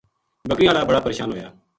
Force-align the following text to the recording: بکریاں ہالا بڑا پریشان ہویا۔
بکریاں 0.49 0.69
ہالا 0.71 0.89
بڑا 0.89 0.99
پریشان 1.05 1.29
ہویا۔ 1.31 1.47